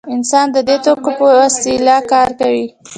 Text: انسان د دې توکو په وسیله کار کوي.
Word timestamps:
انسان 0.15 0.45
د 0.55 0.57
دې 0.67 0.75
توکو 0.85 1.09
په 1.17 1.25
وسیله 1.41 1.95
کار 2.11 2.29
کوي. 2.39 2.65